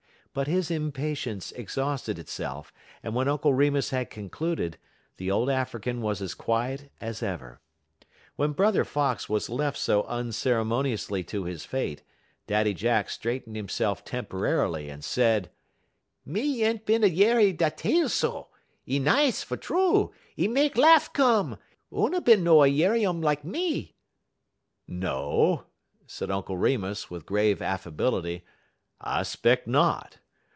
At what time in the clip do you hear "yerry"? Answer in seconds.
17.09-17.51, 22.67-23.05